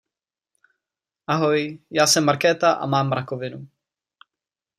[1.27, 3.67] Ahoj, já jsem Markéta a mám rakovinu.